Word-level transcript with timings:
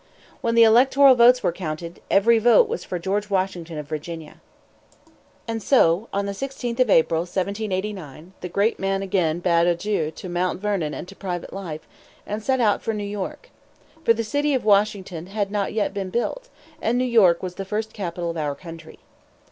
When 0.41 0.55
the 0.55 0.63
electoral 0.63 1.13
votes 1.13 1.43
were 1.43 1.51
counted, 1.51 2.01
every 2.09 2.39
vote 2.39 2.67
was 2.67 2.83
for 2.83 2.97
George 2.97 3.29
Washington 3.29 3.77
of 3.77 3.87
Virginia. 3.87 4.41
And 5.47 5.61
so, 5.61 6.07
on 6.11 6.25
the 6.25 6.31
16th 6.31 6.79
of 6.79 6.89
April, 6.89 7.19
1789, 7.19 8.33
the 8.41 8.49
great 8.49 8.79
man 8.79 9.03
again 9.03 9.37
bade 9.41 9.67
adieu 9.67 10.09
to 10.09 10.27
Mount 10.27 10.59
Vernon 10.59 10.95
and 10.95 11.07
to 11.07 11.15
private 11.15 11.53
life, 11.53 11.87
and 12.25 12.41
set 12.41 12.59
out 12.59 12.81
for 12.81 12.95
New 12.95 13.03
York. 13.03 13.51
For 14.03 14.15
the 14.15 14.23
city 14.23 14.55
of 14.55 14.65
Washington 14.65 15.27
had 15.27 15.51
not 15.51 15.71
yet 15.71 15.93
been 15.93 16.09
built, 16.09 16.49
and 16.81 16.97
New 16.97 17.05
York 17.05 17.43
was 17.43 17.53
the 17.53 17.63
first 17.63 17.93
capital 17.93 18.31
of 18.31 18.37
our 18.37 18.55
country. 18.55 18.97